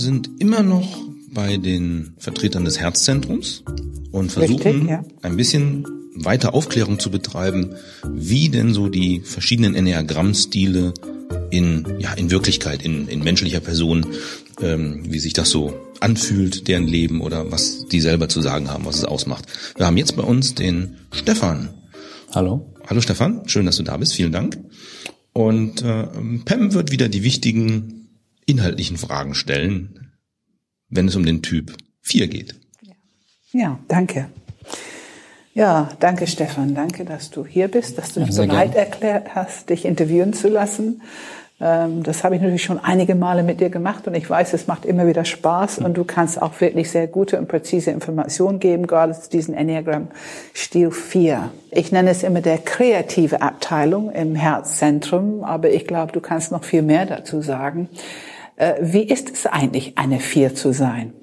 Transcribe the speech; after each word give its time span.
sind 0.00 0.30
immer 0.38 0.62
noch 0.62 0.98
bei 1.32 1.58
den 1.58 2.14
Vertretern 2.18 2.64
des 2.64 2.80
Herzzentrums 2.80 3.62
und 4.10 4.32
versuchen 4.32 4.62
Richtig, 4.62 4.88
ja. 4.88 5.04
ein 5.22 5.36
bisschen 5.36 5.86
weiter 6.14 6.54
Aufklärung 6.54 6.98
zu 6.98 7.10
betreiben, 7.10 7.74
wie 8.12 8.48
denn 8.48 8.74
so 8.74 8.88
die 8.88 9.20
verschiedenen 9.20 9.74
Enneagrammstile 9.74 10.92
in, 11.50 11.86
ja, 11.98 12.12
in 12.14 12.30
Wirklichkeit, 12.30 12.82
in, 12.82 13.06
in 13.06 13.22
menschlicher 13.22 13.60
Person, 13.60 14.06
ähm, 14.60 15.04
wie 15.04 15.20
sich 15.20 15.32
das 15.32 15.50
so 15.50 15.72
anfühlt, 16.00 16.66
deren 16.66 16.86
Leben 16.86 17.20
oder 17.20 17.52
was 17.52 17.86
die 17.86 18.00
selber 18.00 18.28
zu 18.28 18.40
sagen 18.40 18.68
haben, 18.68 18.84
was 18.86 18.96
es 18.96 19.04
ausmacht. 19.04 19.44
Wir 19.76 19.86
haben 19.86 19.96
jetzt 19.96 20.16
bei 20.16 20.22
uns 20.22 20.54
den 20.54 20.96
Stefan. 21.12 21.68
Hallo. 22.34 22.74
Hallo 22.88 23.00
Stefan, 23.00 23.42
schön, 23.46 23.66
dass 23.66 23.76
du 23.76 23.84
da 23.84 23.96
bist, 23.96 24.14
vielen 24.14 24.32
Dank. 24.32 24.58
Und 25.32 25.82
äh, 25.82 26.08
Pam 26.44 26.74
wird 26.74 26.90
wieder 26.90 27.08
die 27.08 27.22
wichtigen 27.22 27.99
inhaltlichen 28.50 28.96
Fragen 28.96 29.34
stellen, 29.34 30.12
wenn 30.88 31.08
es 31.08 31.16
um 31.16 31.24
den 31.24 31.42
Typ 31.42 31.76
4 32.02 32.28
geht. 32.28 32.54
Ja, 33.52 33.78
danke. 33.88 34.26
Ja, 35.52 35.88
danke 35.98 36.26
Stefan, 36.26 36.74
danke, 36.74 37.04
dass 37.04 37.30
du 37.30 37.44
hier 37.44 37.68
bist, 37.68 37.98
dass 37.98 38.12
du 38.12 38.20
dich 38.20 38.36
bereit 38.36 38.74
erklärt 38.74 39.34
hast, 39.34 39.68
dich 39.70 39.84
interviewen 39.84 40.32
zu 40.32 40.48
lassen. 40.48 41.02
Ähm, 41.60 42.02
das 42.02 42.24
habe 42.24 42.36
ich 42.36 42.40
natürlich 42.40 42.62
schon 42.62 42.78
einige 42.78 43.14
Male 43.14 43.42
mit 43.42 43.60
dir 43.60 43.68
gemacht 43.68 44.06
und 44.06 44.14
ich 44.14 44.28
weiß, 44.28 44.54
es 44.54 44.66
macht 44.66 44.86
immer 44.86 45.06
wieder 45.06 45.24
Spaß 45.24 45.78
und 45.78 45.96
du 45.96 46.04
kannst 46.04 46.40
auch 46.40 46.60
wirklich 46.60 46.90
sehr 46.90 47.06
gute 47.06 47.38
und 47.38 47.48
präzise 47.48 47.90
Informationen 47.90 48.60
geben, 48.60 48.86
gerade 48.86 49.12
zu 49.12 49.28
diesem 49.28 49.54
Enneagram 49.54 50.08
Stil 50.54 50.90
4. 50.90 51.50
Ich 51.70 51.92
nenne 51.92 52.10
es 52.10 52.22
immer 52.22 52.40
der 52.40 52.58
kreative 52.58 53.42
Abteilung 53.42 54.10
im 54.10 54.34
Herzzentrum, 54.34 55.44
aber 55.44 55.70
ich 55.70 55.86
glaube, 55.86 56.12
du 56.12 56.20
kannst 56.20 56.52
noch 56.52 56.64
viel 56.64 56.82
mehr 56.82 57.06
dazu 57.06 57.42
sagen. 57.42 57.88
Äh, 58.60 58.92
wie 58.92 59.04
ist 59.04 59.30
es 59.32 59.46
eigentlich, 59.46 59.96
eine 59.96 60.20
4 60.20 60.54
zu 60.54 60.74
sein? 60.74 61.14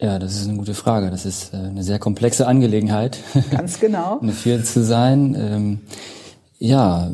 Ja, 0.00 0.18
das 0.18 0.36
ist 0.36 0.48
eine 0.48 0.56
gute 0.56 0.72
Frage. 0.72 1.10
Das 1.10 1.26
ist 1.26 1.52
äh, 1.52 1.58
eine 1.58 1.82
sehr 1.82 1.98
komplexe 1.98 2.46
Angelegenheit. 2.46 3.18
Ganz 3.50 3.78
genau. 3.78 4.20
eine 4.20 4.32
Vier 4.32 4.64
zu 4.64 4.82
sein. 4.82 5.36
Ähm, 5.38 5.80
ja, 6.58 7.10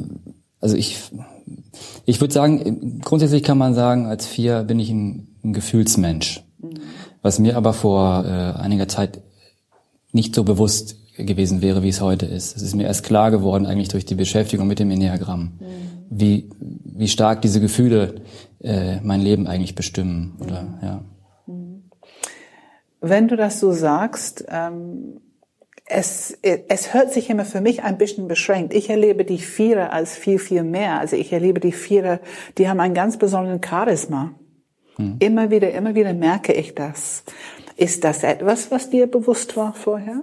also 0.60 0.76
ich, 0.76 0.98
ich 2.04 2.20
würde 2.20 2.32
sagen, 2.32 3.00
grundsätzlich 3.04 3.42
kann 3.42 3.58
man 3.58 3.74
sagen, 3.74 4.06
als 4.06 4.26
Vier 4.26 4.62
bin 4.62 4.78
ich 4.78 4.90
ein, 4.90 5.26
ein 5.42 5.52
Gefühlsmensch. 5.52 6.44
Mhm. 6.58 6.74
Was 7.20 7.40
mir 7.40 7.56
aber 7.56 7.72
vor 7.72 8.24
äh, 8.24 8.60
einiger 8.60 8.86
Zeit 8.86 9.22
nicht 10.12 10.36
so 10.36 10.44
bewusst 10.44 10.98
gewesen 11.16 11.62
wäre, 11.62 11.82
wie 11.82 11.88
es 11.88 12.00
heute 12.00 12.26
ist. 12.26 12.56
Es 12.56 12.62
ist 12.62 12.76
mir 12.76 12.84
erst 12.84 13.02
klar 13.02 13.32
geworden, 13.32 13.66
eigentlich 13.66 13.88
durch 13.88 14.04
die 14.04 14.14
Beschäftigung 14.14 14.68
mit 14.68 14.78
dem 14.78 14.92
Enneagramm, 14.92 15.42
mhm. 15.58 15.66
wie, 16.10 16.48
wie 16.60 17.08
stark 17.08 17.42
diese 17.42 17.60
Gefühle 17.60 18.20
äh, 18.66 19.00
mein 19.02 19.20
Leben 19.20 19.46
eigentlich 19.46 19.74
bestimmen. 19.74 20.36
Oder, 20.40 20.62
mhm. 20.62 20.78
ja. 20.82 21.00
Wenn 23.00 23.28
du 23.28 23.36
das 23.36 23.60
so 23.60 23.72
sagst, 23.72 24.44
ähm, 24.48 25.20
es, 25.88 26.36
es 26.42 26.94
hört 26.94 27.12
sich 27.12 27.30
immer 27.30 27.44
für 27.44 27.60
mich 27.60 27.84
ein 27.84 27.96
bisschen 27.96 28.26
beschränkt. 28.26 28.74
Ich 28.74 28.90
erlebe 28.90 29.24
die 29.24 29.38
Vierer 29.38 29.92
als 29.92 30.16
viel, 30.16 30.40
viel 30.40 30.64
mehr. 30.64 30.98
Also 30.98 31.14
ich 31.14 31.32
erlebe 31.32 31.60
die 31.60 31.72
Vierer, 31.72 32.18
die 32.58 32.68
haben 32.68 32.80
einen 32.80 32.94
ganz 32.94 33.18
besonderen 33.18 33.60
Charisma. 33.62 34.34
Hm. 34.96 35.16
Immer 35.20 35.50
wieder, 35.50 35.70
immer 35.70 35.94
wieder 35.94 36.12
merke 36.12 36.52
ich 36.52 36.74
das. 36.74 37.22
Ist 37.76 38.02
das 38.02 38.24
etwas, 38.24 38.70
was 38.72 38.90
dir 38.90 39.06
bewusst 39.06 39.56
war 39.56 39.74
vorher? 39.74 40.22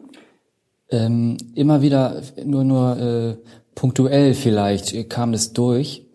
Ähm, 0.90 1.38
immer 1.56 1.82
wieder, 1.82 2.22
nur, 2.44 2.66
nur 2.66 2.98
äh, 3.00 3.38
punktuell 3.76 4.34
vielleicht 4.34 5.10
kam 5.10 5.32
das 5.32 5.54
durch. 5.54 6.06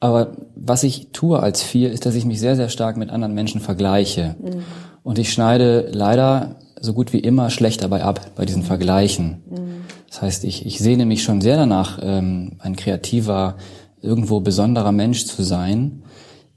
Aber 0.00 0.36
was 0.54 0.82
ich 0.82 1.08
tue 1.12 1.40
als 1.40 1.62
Vier, 1.62 1.90
ist, 1.90 2.06
dass 2.06 2.14
ich 2.14 2.24
mich 2.24 2.40
sehr, 2.40 2.56
sehr 2.56 2.68
stark 2.68 2.96
mit 2.96 3.10
anderen 3.10 3.34
Menschen 3.34 3.60
vergleiche. 3.60 4.36
Mhm. 4.40 4.62
Und 5.02 5.18
ich 5.18 5.32
schneide 5.32 5.88
leider 5.92 6.56
so 6.80 6.92
gut 6.92 7.12
wie 7.12 7.20
immer 7.20 7.50
schlecht 7.50 7.82
dabei 7.82 8.02
ab 8.02 8.32
bei 8.36 8.44
diesen 8.44 8.62
Vergleichen. 8.62 9.42
Mhm. 9.48 9.84
Das 10.08 10.22
heißt, 10.22 10.44
ich, 10.44 10.66
ich 10.66 10.78
sehne 10.78 11.06
mich 11.06 11.22
schon 11.22 11.40
sehr 11.40 11.56
danach, 11.56 11.98
ähm, 12.02 12.52
ein 12.58 12.76
kreativer, 12.76 13.56
irgendwo 14.02 14.40
besonderer 14.40 14.92
Mensch 14.92 15.24
zu 15.26 15.42
sein, 15.42 16.02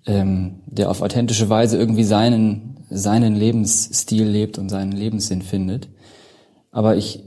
ähm, 0.05 0.59
der 0.65 0.89
auf 0.89 1.01
authentische 1.01 1.49
Weise 1.49 1.77
irgendwie 1.77 2.03
seinen, 2.03 2.77
seinen 2.89 3.35
Lebensstil 3.35 4.25
lebt 4.27 4.57
und 4.57 4.69
seinen 4.69 4.91
Lebenssinn 4.91 5.41
findet. 5.41 5.87
Aber 6.71 6.97
ich 6.97 7.23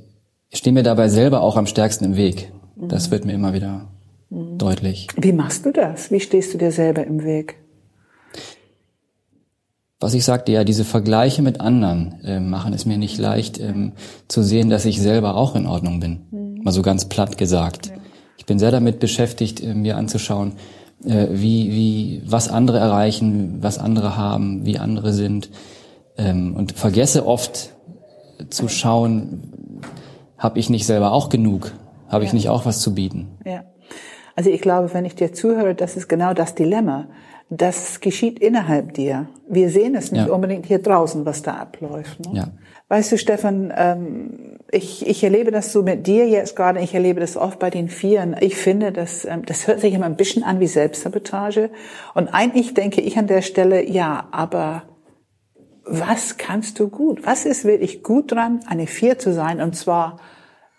stehe 0.52 0.74
mir 0.74 0.82
dabei 0.82 1.08
selber 1.08 1.40
auch 1.40 1.56
am 1.56 1.66
stärksten 1.66 2.04
im 2.04 2.16
Weg. 2.16 2.52
Das 2.76 3.06
mhm. 3.06 3.12
wird 3.12 3.24
mir 3.24 3.32
immer 3.32 3.54
wieder 3.54 3.88
mhm. 4.32 4.58
deutlich. 4.58 5.08
Wie 5.16 5.32
machst 5.32 5.66
du 5.66 5.72
das? 5.72 6.10
Wie 6.10 6.20
stehst 6.20 6.54
du 6.54 6.58
dir 6.58 6.72
selber 6.72 7.04
im 7.04 7.22
Weg? 7.24 7.62
was 10.02 10.14
ich 10.14 10.24
sagte, 10.24 10.52
ja, 10.52 10.64
diese 10.64 10.84
Vergleiche 10.84 11.42
mit 11.42 11.60
anderen 11.60 12.20
äh, 12.24 12.40
machen 12.40 12.74
es 12.74 12.84
mir 12.84 12.98
nicht 12.98 13.18
leicht 13.18 13.60
ähm, 13.60 13.92
zu 14.26 14.42
sehen, 14.42 14.68
dass 14.68 14.84
ich 14.84 15.00
selber 15.00 15.36
auch 15.36 15.54
in 15.54 15.66
Ordnung 15.66 16.00
bin. 16.00 16.26
Mhm. 16.30 16.62
Mal 16.64 16.72
so 16.72 16.82
ganz 16.82 17.08
platt 17.08 17.38
gesagt. 17.38 17.86
Ja. 17.86 17.92
Ich 18.36 18.44
bin 18.44 18.58
sehr 18.58 18.72
damit 18.72 18.98
beschäftigt, 18.98 19.62
äh, 19.62 19.74
mir 19.74 19.96
anzuschauen, 19.96 20.54
äh, 21.04 21.28
wie, 21.30 21.70
wie, 21.70 22.22
was 22.26 22.48
andere 22.48 22.78
erreichen, 22.78 23.58
was 23.60 23.78
andere 23.78 24.16
haben, 24.16 24.66
wie 24.66 24.78
andere 24.78 25.12
sind. 25.12 25.50
Ähm, 26.18 26.56
und 26.56 26.72
vergesse 26.72 27.24
oft 27.24 27.70
zu 28.50 28.68
schauen, 28.68 29.80
habe 30.36 30.58
ich 30.58 30.68
nicht 30.68 30.84
selber 30.84 31.12
auch 31.12 31.28
genug? 31.28 31.72
Habe 32.08 32.24
ja. 32.24 32.28
ich 32.28 32.34
nicht 32.34 32.48
auch 32.48 32.66
was 32.66 32.80
zu 32.80 32.94
bieten? 32.94 33.28
Ja. 33.46 33.62
Also 34.36 34.50
ich 34.50 34.60
glaube, 34.60 34.92
wenn 34.94 35.04
ich 35.04 35.14
dir 35.14 35.32
zuhöre, 35.32 35.74
das 35.74 35.96
ist 35.96 36.08
genau 36.08 36.34
das 36.34 36.54
Dilemma 36.54 37.06
das 37.54 38.00
geschieht 38.00 38.38
innerhalb 38.38 38.94
dir. 38.94 39.26
Wir 39.46 39.68
sehen 39.68 39.94
es 39.94 40.10
nicht 40.10 40.26
ja. 40.26 40.32
unbedingt 40.32 40.64
hier 40.64 40.78
draußen, 40.78 41.26
was 41.26 41.42
da 41.42 41.56
abläuft. 41.56 42.20
Ne? 42.20 42.38
Ja. 42.38 42.44
Weißt 42.88 43.12
du, 43.12 43.18
Stefan, 43.18 43.70
ähm, 43.76 44.58
ich, 44.70 45.06
ich 45.06 45.22
erlebe 45.22 45.50
das 45.50 45.70
so 45.70 45.82
mit 45.82 46.06
dir 46.06 46.26
jetzt 46.26 46.56
gerade, 46.56 46.80
ich 46.80 46.94
erlebe 46.94 47.20
das 47.20 47.36
oft 47.36 47.58
bei 47.58 47.68
den 47.68 47.90
Vieren. 47.90 48.34
Ich 48.40 48.56
finde, 48.56 48.90
das, 48.90 49.26
ähm, 49.26 49.44
das 49.44 49.66
hört 49.66 49.80
sich 49.80 49.92
immer 49.92 50.06
ein 50.06 50.16
bisschen 50.16 50.44
an 50.44 50.60
wie 50.60 50.66
Selbstsabotage. 50.66 51.68
Und 52.14 52.28
eigentlich 52.28 52.72
denke 52.72 53.02
ich 53.02 53.18
an 53.18 53.26
der 53.26 53.42
Stelle, 53.42 53.86
ja, 53.86 54.28
aber 54.30 54.84
was 55.84 56.38
kannst 56.38 56.80
du 56.80 56.88
gut? 56.88 57.26
Was 57.26 57.44
ist 57.44 57.66
wirklich 57.66 58.02
gut 58.02 58.32
dran, 58.32 58.60
eine 58.66 58.86
Vier 58.86 59.18
zu 59.18 59.34
sein? 59.34 59.60
Und 59.60 59.76
zwar 59.76 60.16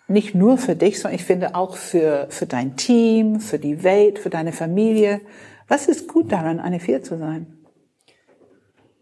nicht 0.08 0.34
nur 0.34 0.58
für 0.58 0.76
dich, 0.76 1.00
sondern 1.00 1.18
ich 1.18 1.24
finde 1.24 1.54
auch 1.54 1.76
für, 1.76 2.26
für 2.28 2.46
dein 2.46 2.76
Team, 2.76 3.40
für 3.40 3.58
die 3.58 3.82
Welt, 3.82 4.18
für 4.18 4.30
deine 4.30 4.52
Familie. 4.52 5.20
Was 5.68 5.88
ist 5.88 6.08
gut 6.08 6.30
daran, 6.30 6.60
eine 6.60 6.80
Vier 6.80 7.02
zu 7.02 7.18
sein? 7.18 7.46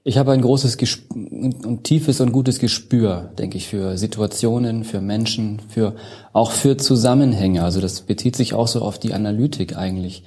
Ich 0.04 0.18
habe 0.18 0.32
ein 0.32 0.40
großes 0.40 0.76
und 1.14 1.84
tiefes 1.84 2.20
und 2.20 2.32
gutes 2.32 2.58
Gespür, 2.58 3.32
denke 3.38 3.56
ich, 3.56 3.68
für 3.68 3.96
Situationen, 3.96 4.82
für 4.82 5.00
Menschen, 5.00 5.60
für 5.68 5.94
auch 6.32 6.50
für 6.50 6.76
Zusammenhänge. 6.76 7.62
Also 7.62 7.80
das 7.80 8.00
bezieht 8.00 8.34
sich 8.34 8.54
auch 8.54 8.66
so 8.66 8.82
auf 8.82 8.98
die 8.98 9.14
Analytik 9.14 9.76
eigentlich. 9.76 10.24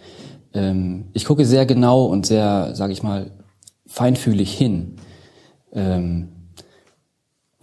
Ähm, 0.54 1.08
ich 1.12 1.26
gucke 1.26 1.46
sehr 1.46 1.66
genau 1.66 2.06
und 2.06 2.26
sehr, 2.26 2.74
sage 2.74 2.94
ich 2.94 3.04
mal, 3.04 3.32
feinfühlig 3.86 4.58
hin. 4.58 4.96
Ähm, 5.74 6.30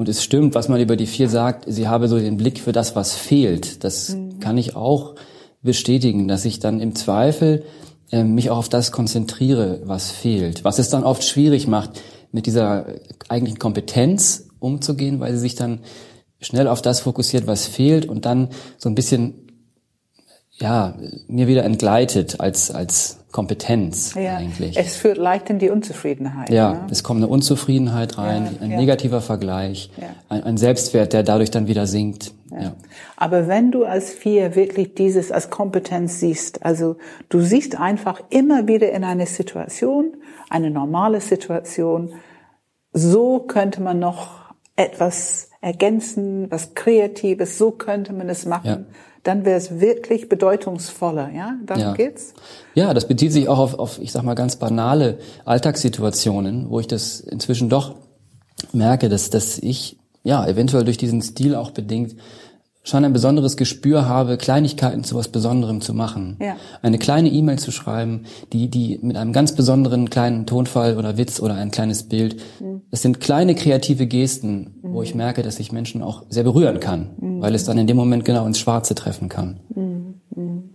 und 0.03 0.09
es 0.09 0.25
stimmt, 0.25 0.57
was 0.57 0.69
man 0.69 0.81
über 0.81 0.97
die 0.97 1.07
vier 1.07 1.29
sagt, 1.29 1.65
sie 1.69 1.87
habe 1.87 2.09
so 2.09 2.19
den 2.19 2.37
Blick 2.37 2.59
für 2.59 2.73
das, 2.73 2.97
was 2.97 3.15
fehlt. 3.15 3.85
Das 3.85 4.09
mhm. 4.09 4.41
kann 4.41 4.59
ich 4.59 4.75
auch 4.75 5.15
bestätigen, 5.63 6.27
dass 6.27 6.45
ich 6.45 6.59
dann 6.59 6.81
im 6.81 6.97
Zweifel 6.97 7.63
ähm, 8.11 8.35
mich 8.35 8.51
auch 8.51 8.57
auf 8.57 8.69
das 8.69 8.91
konzentriere, 8.91 9.81
was 9.85 10.11
fehlt. 10.11 10.65
Was 10.65 10.81
es 10.81 10.89
dann 10.89 11.05
oft 11.05 11.23
schwierig 11.23 11.69
macht, 11.69 12.03
mit 12.33 12.47
dieser 12.47 12.87
eigentlichen 13.29 13.61
Kompetenz 13.61 14.49
umzugehen, 14.59 15.21
weil 15.21 15.35
sie 15.35 15.39
sich 15.39 15.55
dann 15.55 15.83
schnell 16.41 16.67
auf 16.67 16.83
das 16.83 16.99
fokussiert, 16.99 17.47
was 17.47 17.69
fehlt 17.69 18.07
und 18.07 18.25
dann 18.25 18.49
so 18.79 18.89
ein 18.89 18.97
bisschen 18.97 19.52
ja, 20.59 20.95
mir 21.29 21.47
wieder 21.47 21.65
entgleitet 21.65 22.41
als, 22.41 22.71
als 22.71 23.19
Kompetenz 23.33 24.15
ja, 24.15 24.37
eigentlich. 24.37 24.77
Es 24.79 24.97
führt 24.97 25.17
leicht 25.17 25.49
in 25.49 25.59
die 25.59 25.71
Unzufriedenheit. 25.71 26.51
Ja, 26.51 26.75
ja. 26.75 26.87
es 26.91 27.03
kommt 27.03 27.19
eine 27.19 27.29
Unzufriedenheit 27.29 28.19
rein, 28.19 28.45
ja, 28.45 28.61
ein 28.61 28.69
negativer 28.71 29.23
Vergleich, 29.23 29.91
ein, 30.29 30.45
ein, 30.45 30.57
Selbstwert, 30.59 31.15
der 31.15 31.23
dadurch 31.23 31.51
dann 31.51 31.67
wieder 31.67 31.87
sinkt. 31.87 32.35
Ja. 32.51 32.75
Aber 33.17 33.49
wenn 33.49 33.71
du 33.71 33.85
als 33.85 34.11
Vier 34.11 34.55
wirklich 34.55 34.95
dieses 34.95 35.33
als 35.33 35.49
Kompetenz 35.49 36.21
siehst, 36.21 36.65
also 36.65 36.97
du 37.31 37.41
siehst 37.41 37.79
einfach 37.81 38.23
immer 38.29 38.69
wieder 38.69 38.93
in 38.93 39.05
eine 39.05 39.27
Situation, 39.27 40.17
eine 40.51 40.71
normale 40.71 41.23
Situation, 41.23 42.13
so 42.93 43.39
könnte 43.41 43.81
man 43.81 43.99
noch 43.99 44.53
etwas 44.77 45.49
ergänzen, 45.63 46.51
was 46.51 46.75
Kreatives, 46.75 47.57
so 47.57 47.71
könnte 47.71 48.13
man 48.13 48.29
es 48.29 48.45
machen 48.45 48.87
dann 49.23 49.45
wäre 49.45 49.57
es 49.57 49.81
wirklich 49.81 50.29
bedeutungsvoller. 50.29 51.31
Ja, 51.31 51.55
darum 51.65 51.83
ja. 51.83 51.93
geht's. 51.95 52.35
Ja, 52.75 52.93
das 52.93 53.07
bezieht 53.07 53.33
sich 53.33 53.49
auch 53.49 53.59
auf, 53.59 53.79
auf, 53.79 53.99
ich 54.01 54.13
sag 54.13 54.23
mal, 54.25 54.35
ganz 54.35 54.57
banale 54.57 55.19
Alltagssituationen, 55.45 56.71
wo 56.71 56.81
ich 56.81 56.89
das 56.89 57.21
inzwischen 57.21 57.69
doch 57.69 57.95
merke, 58.73 59.09
dass, 59.09 59.31
dass 59.31 59.59
ich, 59.59 59.97
ja, 60.25 60.47
eventuell 60.47 60.85
durch 60.85 60.97
diesen 60.97 61.23
Stil 61.23 61.55
auch 61.55 61.71
bedingt, 61.71 62.17
schon 62.85 63.05
ein 63.05 63.13
besonderes 63.13 63.57
Gespür 63.57 64.09
habe, 64.09 64.37
Kleinigkeiten 64.37 65.05
zu 65.05 65.15
was 65.15 65.29
Besonderem 65.29 65.81
zu 65.81 65.95
machen. 65.95 66.37
Ja. 66.41 66.57
Eine 66.83 66.99
kleine 66.99 67.29
E-Mail 67.31 67.59
zu 67.59 67.71
schreiben, 67.71 68.25
die, 68.53 68.69
die 68.69 68.99
mit 69.03 69.17
einem 69.17 69.33
ganz 69.33 69.55
besonderen 69.55 70.11
kleinen 70.11 70.47
Tonfall 70.47 70.99
oder 70.99 71.17
Witz 71.17 71.41
oder 71.41 71.55
ein 71.55 71.71
kleines 71.71 72.09
Bild. 72.09 72.43
Mhm. 72.61 72.83
Es 72.91 73.03
sind 73.03 73.21
kleine 73.21 73.55
kreative 73.55 74.07
Gesten, 74.07 74.81
mhm. 74.83 74.95
wo 74.95 75.03
ich 75.03 75.15
merke, 75.15 75.43
dass 75.43 75.61
ich 75.61 75.71
Menschen 75.71 76.03
auch 76.03 76.25
sehr 76.29 76.43
berühren 76.43 76.81
kann, 76.81 77.11
mhm. 77.21 77.41
weil 77.41 77.55
es 77.55 77.65
dann 77.65 77.79
in 77.79 77.87
dem 77.87 77.97
Moment 77.97 78.25
genau 78.25 78.47
ins 78.47 78.59
Schwarze 78.59 78.97
treffen 78.97 79.29
kann. 79.29 79.61
Mhm. 79.75 80.15
Mhm. 80.35 80.71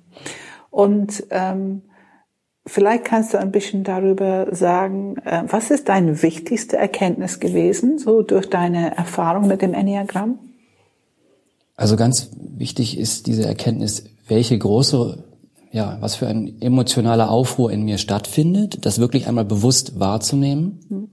Und 0.70 1.26
ähm, 1.32 1.82
vielleicht 2.66 3.04
kannst 3.04 3.34
du 3.34 3.38
ein 3.38 3.52
bisschen 3.52 3.84
darüber 3.84 4.48
sagen, 4.56 5.18
äh, 5.26 5.44
was 5.48 5.72
ist 5.72 5.90
deine 5.90 6.22
wichtigste 6.24 6.78
Erkenntnis 6.78 7.42
gewesen, 7.42 7.98
so 7.98 8.22
durch 8.22 8.50
deine 8.50 8.96
Erfahrung 8.96 9.48
mit 9.48 9.62
dem 9.62 9.74
Enneagramm? 9.74 10.40
Also 11.78 11.96
ganz 11.96 12.32
wichtig 12.36 12.98
ist 12.98 13.28
diese 13.28 13.46
Erkenntnis, 13.46 14.04
welche 14.28 14.58
große, 14.58 15.24
ja, 15.72 15.98
was 16.02 16.16
für 16.16 16.28
ein 16.28 16.60
emotionaler 16.60 17.30
Aufruhr 17.30 17.72
in 17.72 17.84
mir 17.84 18.00
stattfindet, 18.00 18.86
das 18.86 19.00
wirklich 19.00 19.28
einmal 19.28 19.46
bewusst 19.46 20.00
wahrzunehmen. 20.00 20.80
Mhm. 20.90 21.08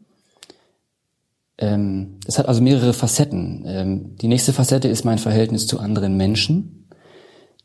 Ähm, 1.58 2.16
das 2.24 2.38
hat 2.38 2.48
also 2.48 2.62
mehrere 2.62 2.94
Facetten. 2.94 3.64
Ähm, 3.66 4.16
die 4.16 4.26
nächste 4.26 4.54
Facette 4.54 4.88
ist 4.88 5.04
mein 5.04 5.18
Verhältnis 5.18 5.66
zu 5.66 5.78
anderen 5.78 6.16
Menschen, 6.16 6.88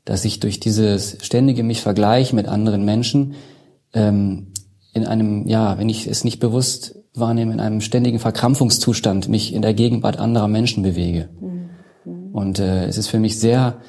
dass 0.04 0.26
ich 0.26 0.42
durch 0.42 0.60
dieses 0.60 1.18
ständige 1.22 1.64
mich 1.64 1.82
vergleichen 1.82 2.36
mit 2.36 2.48
anderen 2.50 2.84
Menschen 2.84 3.36
ähm, 3.94 4.48
in 4.94 5.06
einem, 5.06 5.48
ja, 5.48 5.78
wenn 5.78 5.88
ich 5.88 6.06
es 6.06 6.26
nicht 6.26 6.40
bewusst 6.40 6.96
wahrnehme, 7.14 7.54
in 7.54 7.62
einem 7.62 7.80
ständigen 7.80 8.20
Verkrampfungszustand 8.20 9.30
mich 9.30 9.54
in 9.54 9.62
der 9.62 9.74
Gegenwart 9.74 10.18
anderer 10.18 10.50
Menschen 10.50 10.84
bewege. 10.84 11.30
Mhm. 11.40 11.49
Und 12.32 12.60
äh, 12.60 12.86
es 12.86 12.98
ist 12.98 13.08
für 13.08 13.20
mich 13.20 13.40
sehr 13.40 13.82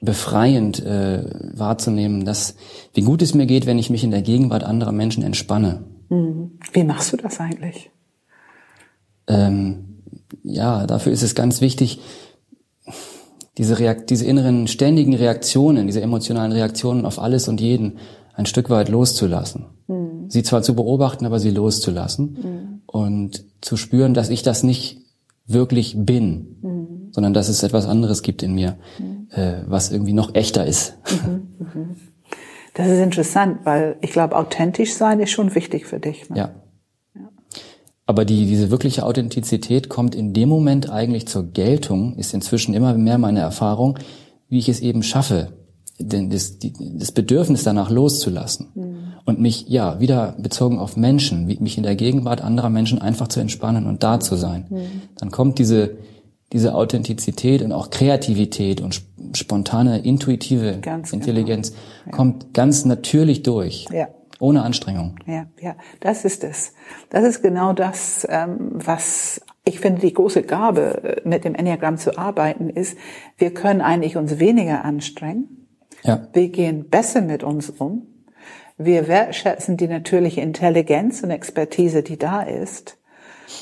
befreiend 0.00 0.84
äh, 0.84 1.24
wahrzunehmen, 1.54 2.24
dass 2.24 2.56
wie 2.92 3.02
gut 3.02 3.22
es 3.22 3.34
mir 3.34 3.46
geht, 3.46 3.66
wenn 3.66 3.78
ich 3.78 3.90
mich 3.90 4.04
in 4.04 4.10
der 4.10 4.22
Gegenwart 4.22 4.64
anderer 4.64 4.92
Menschen 4.92 5.22
entspanne. 5.22 5.84
Mhm. 6.10 6.58
Wie 6.72 6.84
machst 6.84 7.12
du 7.12 7.16
das 7.16 7.40
eigentlich? 7.40 7.90
Ähm, 9.26 10.00
ja, 10.42 10.86
dafür 10.86 11.12
ist 11.12 11.22
es 11.22 11.34
ganz 11.34 11.60
wichtig, 11.60 12.00
diese, 13.56 13.78
Reakt 13.78 14.10
diese 14.10 14.26
inneren 14.26 14.66
ständigen 14.66 15.14
Reaktionen, 15.14 15.86
diese 15.86 16.02
emotionalen 16.02 16.52
Reaktionen 16.52 17.06
auf 17.06 17.18
alles 17.18 17.48
und 17.48 17.60
jeden 17.60 17.98
ein 18.34 18.46
Stück 18.46 18.68
weit 18.68 18.88
loszulassen. 18.88 19.66
Mhm. 19.86 20.28
Sie 20.28 20.42
zwar 20.42 20.62
zu 20.62 20.74
beobachten, 20.74 21.24
aber 21.24 21.38
sie 21.38 21.50
loszulassen 21.50 22.24
mhm. 22.24 22.82
und 22.86 23.44
zu 23.60 23.76
spüren, 23.76 24.12
dass 24.12 24.28
ich 24.28 24.42
das 24.42 24.64
nicht 24.64 24.98
wirklich 25.46 25.94
bin, 25.96 26.56
mhm. 26.62 26.73
Sondern 27.14 27.32
dass 27.32 27.48
es 27.48 27.62
etwas 27.62 27.86
anderes 27.86 28.22
gibt 28.22 28.42
in 28.42 28.54
mir, 28.54 28.76
mhm. 28.98 29.28
äh, 29.30 29.62
was 29.66 29.92
irgendwie 29.92 30.12
noch 30.12 30.34
echter 30.34 30.66
ist. 30.66 30.96
Mhm. 31.24 31.48
mhm. 31.58 31.96
Das 32.76 32.88
ist 32.88 32.98
interessant, 32.98 33.60
weil 33.62 33.96
ich 34.00 34.10
glaube, 34.10 34.36
authentisch 34.36 34.94
sein 34.94 35.20
ist 35.20 35.30
schon 35.30 35.54
wichtig 35.54 35.86
für 35.86 36.00
dich. 36.00 36.28
Ne? 36.28 36.36
Ja. 36.36 36.50
ja. 37.14 37.28
Aber 38.04 38.24
die, 38.24 38.46
diese 38.46 38.72
wirkliche 38.72 39.06
Authentizität 39.06 39.88
kommt 39.88 40.16
in 40.16 40.32
dem 40.32 40.48
Moment 40.48 40.90
eigentlich 40.90 41.28
zur 41.28 41.44
Geltung, 41.44 42.16
ist 42.16 42.34
inzwischen 42.34 42.74
immer 42.74 42.94
mehr 42.94 43.18
meine 43.18 43.38
Erfahrung, 43.38 44.00
wie 44.48 44.58
ich 44.58 44.68
es 44.68 44.80
eben 44.80 45.04
schaffe, 45.04 45.52
denn 46.00 46.30
das, 46.30 46.58
die, 46.58 46.72
das 46.98 47.12
Bedürfnis 47.12 47.62
danach 47.62 47.90
loszulassen 47.90 48.72
mhm. 48.74 48.96
und 49.24 49.38
mich 49.38 49.68
ja 49.68 50.00
wieder 50.00 50.34
bezogen 50.36 50.80
auf 50.80 50.96
Menschen, 50.96 51.46
wie, 51.46 51.60
mich 51.60 51.76
in 51.76 51.84
der 51.84 51.94
Gegenwart 51.94 52.40
anderer 52.40 52.70
Menschen 52.70 53.00
einfach 53.00 53.28
zu 53.28 53.38
entspannen 53.38 53.86
und 53.86 54.02
da 54.02 54.18
zu 54.18 54.34
sein. 54.34 54.66
Mhm. 54.68 55.02
Dann 55.16 55.30
kommt 55.30 55.60
diese 55.60 55.96
diese 56.54 56.74
Authentizität 56.74 57.60
und 57.60 57.72
auch 57.72 57.90
Kreativität 57.90 58.80
und 58.80 59.02
spontane 59.34 59.98
intuitive 59.98 60.78
ganz 60.80 61.10
genau. 61.10 61.20
Intelligenz 61.20 61.70
genau. 61.70 61.82
ja. 62.06 62.12
kommt 62.12 62.54
ganz 62.54 62.86
natürlich 62.86 63.42
durch. 63.42 63.86
Ja. 63.92 64.08
Ohne 64.40 64.62
Anstrengung. 64.62 65.16
Ja, 65.26 65.46
ja, 65.60 65.76
das 66.00 66.24
ist 66.24 66.42
es. 66.44 66.72
Das 67.10 67.24
ist 67.24 67.42
genau 67.42 67.72
das, 67.72 68.26
ähm, 68.28 68.70
was 68.72 69.42
ich 69.64 69.80
finde, 69.80 70.00
die 70.00 70.12
große 70.12 70.42
Gabe, 70.42 71.20
äh, 71.24 71.28
mit 71.28 71.44
dem 71.44 71.54
Enneagramm 71.54 71.98
zu 71.98 72.18
arbeiten, 72.18 72.70
ist, 72.70 72.96
wir 73.36 73.52
können 73.52 73.80
eigentlich 73.80 74.16
uns 74.16 74.38
weniger 74.38 74.84
anstrengen 74.84 75.64
ja. 76.04 76.28
Wir 76.32 76.48
gehen 76.50 76.88
besser 76.90 77.22
mit 77.22 77.42
uns 77.42 77.70
um. 77.70 78.06
Wir 78.76 79.08
wertschätzen 79.08 79.76
die 79.76 79.88
natürliche 79.88 80.40
Intelligenz 80.40 81.22
und 81.22 81.30
Expertise, 81.30 82.02
die 82.02 82.18
da 82.18 82.42
ist. 82.42 82.98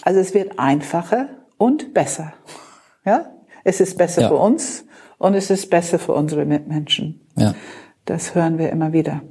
Also 0.03 0.21
es 0.21 0.35
wird 0.35 0.59
einfacher 0.59 1.29
und 1.57 1.95
besser. 1.95 2.33
Ja? 3.05 3.33
Es 3.65 3.81
ist 3.81 3.99
besser 3.99 4.23
ja. 4.23 4.29
für 4.29 4.37
uns 4.37 4.85
und 5.19 5.35
es 5.35 5.51
ist 5.51 5.71
besser 5.71 5.99
für 5.99 6.15
unsere 6.15 6.45
Mitmenschen. 6.45 7.21
Ja. 7.37 7.55
Das 8.05 8.35
hören 8.35 8.59
wir 8.59 8.71
immer 8.71 8.93
wieder. 8.93 9.23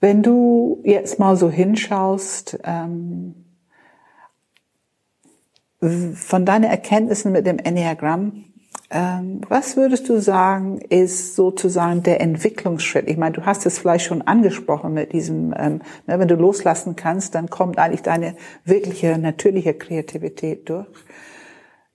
Wenn 0.00 0.22
du 0.22 0.80
jetzt 0.84 1.18
mal 1.18 1.36
so 1.36 1.50
hinschaust, 1.50 2.58
ähm, 2.64 3.34
von 5.80 6.44
deinen 6.44 6.64
Erkenntnissen 6.64 7.30
mit 7.30 7.46
dem 7.46 7.58
Enneagramm, 7.58 8.44
ähm, 8.90 9.42
was 9.48 9.76
würdest 9.76 10.08
du 10.08 10.18
sagen, 10.20 10.78
ist 10.78 11.36
sozusagen 11.36 12.02
der 12.02 12.20
Entwicklungsschritt? 12.20 13.08
Ich 13.08 13.18
meine, 13.18 13.32
du 13.32 13.44
hast 13.44 13.66
es 13.66 13.78
vielleicht 13.78 14.06
schon 14.06 14.22
angesprochen 14.22 14.94
mit 14.94 15.12
diesem, 15.12 15.54
ähm, 15.56 15.82
ne, 16.06 16.18
wenn 16.18 16.28
du 16.28 16.36
loslassen 16.36 16.96
kannst, 16.96 17.34
dann 17.34 17.50
kommt 17.50 17.78
eigentlich 17.78 18.02
deine 18.02 18.34
wirkliche, 18.64 19.18
natürliche 19.18 19.74
Kreativität 19.74 20.68
durch. 20.70 20.86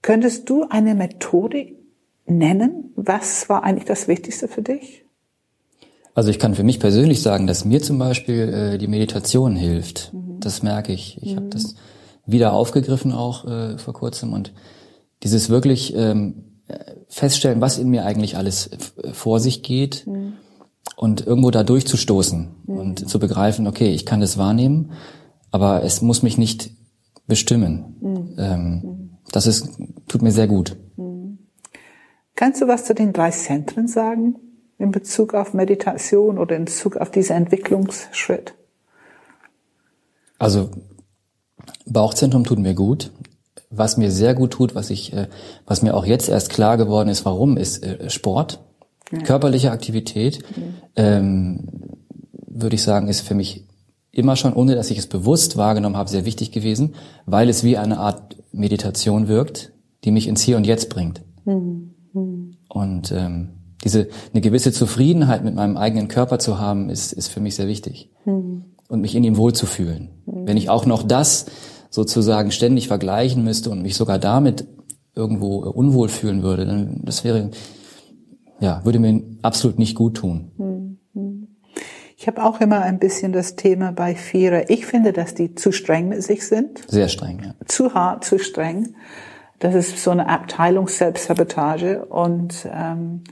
Könntest 0.04 0.50
du 0.50 0.66
eine 0.70 0.94
Methodik 0.94 1.78
nennen? 2.28 2.92
Was 2.96 3.50
war 3.50 3.64
eigentlich 3.64 3.86
das 3.86 4.08
Wichtigste 4.08 4.48
für 4.48 4.62
dich? 4.62 5.06
Also 6.14 6.30
ich 6.30 6.38
kann 6.38 6.54
für 6.54 6.64
mich 6.64 6.80
persönlich 6.80 7.22
sagen, 7.24 7.48
dass 7.48 7.66
mir 7.66 7.82
zum 7.82 7.98
Beispiel 7.98 8.74
äh, 8.76 8.78
die 8.78 8.88
Meditation 8.88 9.56
hilft. 9.56 10.14
Mhm. 10.14 10.40
Das 10.40 10.62
merke 10.62 10.94
ich. 10.94 11.18
Ich 11.24 11.32
mhm. 11.32 11.38
habe 11.38 11.48
das 11.48 11.76
wieder 12.26 12.54
aufgegriffen 12.54 13.12
auch 13.12 13.46
äh, 13.48 13.78
vor 13.80 13.94
kurzem 13.94 14.34
und 14.34 14.54
dieses 15.24 15.50
wirklich 15.50 15.96
ähm, 15.96 16.60
feststellen, 17.08 17.62
was 17.62 17.78
in 17.78 17.90
mir 17.90 18.06
eigentlich 18.06 18.36
alles 18.38 18.70
vor 19.14 19.40
sich 19.40 19.64
geht 19.64 20.06
mhm. 20.06 20.34
und 20.98 21.26
irgendwo 21.26 21.50
da 21.50 21.64
durchzustoßen 21.64 22.56
mhm. 22.66 22.78
und 22.78 23.10
zu 23.10 23.20
begreifen, 23.20 23.68
okay, 23.68 23.90
ich 23.90 24.06
kann 24.06 24.20
das 24.20 24.38
wahrnehmen, 24.38 24.92
aber 25.52 25.84
es 25.84 26.02
muss 26.02 26.24
mich 26.24 26.38
nicht 26.38 26.72
bestimmen. 27.26 27.96
Mhm. 28.02 28.36
Ähm, 28.38 29.10
das 29.32 29.48
ist, 29.48 29.70
tut 30.14 30.22
mir 30.22 30.32
sehr 30.32 30.48
gut. 30.48 30.78
Mhm. 30.96 31.40
Kannst 32.36 32.62
du 32.62 32.68
was 32.68 32.86
zu 32.86 32.96
den 32.96 33.14
drei 33.14 33.32
Zentren 33.32 33.88
sagen 33.88 34.36
in 34.78 34.92
Bezug 34.92 35.34
auf 35.34 35.54
Meditation 35.54 36.38
oder 36.38 36.56
in 36.56 36.66
Bezug 36.66 36.98
auf 36.98 37.12
diesen 37.12 37.36
Entwicklungsschritt? 37.36 38.54
Also 40.40 40.72
Bauchzentrum 41.86 42.44
tut 42.44 42.60
mir 42.60 42.74
gut 42.74 43.12
was 43.76 43.98
mir 43.98 44.12
sehr 44.12 44.34
gut 44.34 44.52
tut, 44.52 44.76
was 44.76 44.90
ich, 44.90 45.14
äh, 45.14 45.28
was 45.66 45.82
mir 45.82 45.96
auch 45.96 46.06
jetzt 46.06 46.30
erst 46.30 46.50
klar 46.50 46.78
geworden 46.78 47.10
ist, 47.10 47.26
warum, 47.26 47.58
ist 47.58 47.84
äh, 47.84 48.10
Sport, 48.10 48.60
ja. 49.12 49.20
körperliche 49.20 49.72
Aktivität, 49.72 50.44
mhm. 50.56 50.74
ähm, 50.96 51.68
würde 52.48 52.76
ich 52.76 52.84
sagen, 52.84 53.08
ist 53.08 53.22
für 53.22 53.36
mich 53.36 53.66
immer 54.12 54.36
schon, 54.36 54.54
ohne 54.54 54.76
dass 54.76 54.92
ich 54.92 55.00
es 55.00 55.08
bewusst 55.08 55.58
wahrgenommen 55.58 55.98
habe, 55.98 56.10
sehr 56.10 56.26
wichtig 56.26 56.52
gewesen, 56.52 56.94
weil 57.26 57.50
es 57.50 57.64
wie 57.64 57.78
eine 57.78 57.98
Art 57.98 58.38
Meditation 58.52 59.28
wirkt, 59.28 59.73
die 60.04 60.12
mich 60.12 60.28
ins 60.28 60.42
Hier 60.42 60.58
und 60.58 60.68
Jetzt 60.68 60.90
bringt. 60.90 61.22
Mhm. 61.46 61.94
Mhm. 62.14 62.58
Und 62.70 63.12
ähm, 63.12 63.50
diese 63.84 64.08
eine 64.32 64.42
gewisse 64.42 64.72
Zufriedenheit 64.72 65.44
mit 65.44 65.56
meinem 65.56 65.78
eigenen 65.78 66.08
Körper 66.08 66.40
zu 66.40 66.60
haben, 66.60 66.90
ist, 66.90 67.14
ist 67.14 67.28
für 67.28 67.40
mich 67.40 67.56
sehr 67.56 67.68
wichtig. 67.68 68.10
Mhm. 68.26 68.66
Und 68.88 69.02
mich 69.02 69.16
in 69.16 69.24
ihm 69.24 69.38
wohlzufühlen. 69.38 70.10
Mhm. 70.26 70.48
Wenn 70.48 70.58
ich 70.58 70.70
auch 70.70 70.86
noch 70.86 71.04
das 71.04 71.48
sozusagen 71.90 72.52
ständig 72.52 72.88
vergleichen 72.88 73.44
müsste 73.44 73.70
und 73.70 73.82
mich 73.82 73.96
sogar 73.96 74.20
damit 74.20 74.66
irgendwo 75.16 75.58
unwohl 75.58 76.10
fühlen 76.10 76.42
würde, 76.42 76.66
dann 76.66 77.02
das 77.04 77.24
wäre 77.24 77.52
ja 78.60 78.82
würde 78.84 79.00
mir 79.00 79.22
absolut 79.44 79.78
nicht 79.78 79.96
gut 79.96 80.18
tun. 80.18 80.52
Hm, 80.58 80.98
hm. 81.14 81.48
Ich 82.18 82.28
habe 82.28 82.44
auch 82.44 82.62
immer 82.62 82.82
ein 82.82 83.00
bisschen 83.00 83.34
das 83.34 83.56
Thema 83.56 83.92
bei 83.92 84.16
Vierer. 84.16 84.70
Ich 84.70 84.86
finde, 84.86 85.14
dass 85.14 85.36
die 85.36 85.56
zu 85.56 85.72
streng 85.72 86.08
mit 86.08 86.24
sich 86.24 86.48
sind. 86.48 86.80
Sehr 86.88 87.10
streng, 87.10 87.42
ja. 87.44 87.54
Zu 87.66 87.94
hart, 87.94 88.24
zu 88.24 88.40
streng. 88.40 88.96
Das 89.60 89.76
ist 89.76 90.04
so 90.04 90.12
eine 90.12 90.28
Abteilung 90.28 90.88
Selbstsabotage 90.88 92.06
und 92.06 92.68
ähm, 92.72 93.24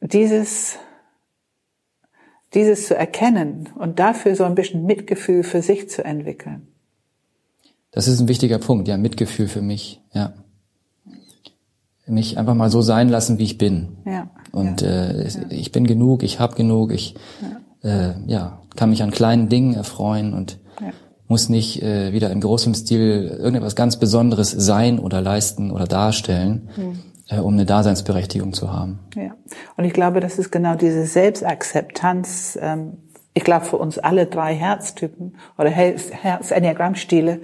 dieses 0.00 0.78
dieses 2.54 2.86
zu 2.86 2.96
erkennen 2.96 3.68
und 3.76 3.98
dafür 3.98 4.36
so 4.36 4.44
ein 4.44 4.54
bisschen 4.54 4.86
Mitgefühl 4.86 5.42
für 5.42 5.60
sich 5.60 5.90
zu 5.90 6.04
entwickeln. 6.04 6.68
Das 7.90 8.08
ist 8.08 8.20
ein 8.20 8.28
wichtiger 8.28 8.58
Punkt, 8.58 8.88
ja, 8.88 8.96
Mitgefühl 8.96 9.48
für 9.48 9.62
mich, 9.62 10.00
ja. 10.12 10.34
Mich 12.06 12.36
einfach 12.36 12.54
mal 12.54 12.70
so 12.70 12.82
sein 12.82 13.08
lassen, 13.08 13.38
wie 13.38 13.44
ich 13.44 13.56
bin. 13.56 13.96
Ja. 14.04 14.28
Und 14.52 14.82
ja, 14.82 14.88
äh, 14.88 15.26
ja. 15.26 15.40
ich 15.48 15.72
bin 15.72 15.86
genug, 15.86 16.22
ich 16.22 16.38
habe 16.38 16.54
genug, 16.54 16.92
ich 16.92 17.14
ja. 17.82 18.10
Äh, 18.10 18.14
ja, 18.26 18.62
kann 18.76 18.90
mich 18.90 19.02
an 19.02 19.10
kleinen 19.10 19.48
Dingen 19.48 19.74
erfreuen 19.74 20.34
und. 20.34 20.58
Muss 21.28 21.48
nicht 21.48 21.82
äh, 21.82 22.12
wieder 22.12 22.30
in 22.30 22.40
großem 22.40 22.74
Stil 22.74 23.36
irgendetwas 23.38 23.76
ganz 23.76 23.98
Besonderes 23.98 24.50
sein 24.50 24.98
oder 24.98 25.20
leisten 25.20 25.70
oder 25.70 25.86
darstellen. 25.86 26.68
Mhm. 26.76 26.98
äh, 27.28 27.38
um 27.38 27.54
eine 27.54 27.64
Daseinsberechtigung 27.64 28.52
zu 28.52 28.72
haben. 28.72 28.98
Ja, 29.14 29.34
und 29.76 29.84
ich 29.84 29.92
glaube, 29.92 30.20
das 30.20 30.38
ist 30.38 30.50
genau 30.50 30.74
diese 30.74 31.06
Selbstakzeptanz. 31.06 32.58
Ähm, 32.60 32.98
ich 33.36 33.42
glaube, 33.42 33.64
für 33.64 33.78
uns 33.78 33.98
alle 33.98 34.26
drei 34.26 34.54
Herztypen 34.54 35.36
oder 35.58 35.68
Herz-Enneagrammstile, 35.68 37.40